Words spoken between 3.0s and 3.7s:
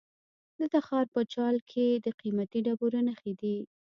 نښې دي.